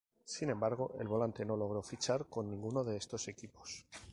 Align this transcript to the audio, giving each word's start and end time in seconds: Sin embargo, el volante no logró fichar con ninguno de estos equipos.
Sin 0.25 0.49
embargo, 0.49 0.95
el 0.99 1.07
volante 1.07 1.45
no 1.45 1.55
logró 1.55 1.83
fichar 1.83 2.25
con 2.25 2.49
ninguno 2.49 2.83
de 2.83 2.97
estos 2.97 3.27
equipos. 3.27 3.85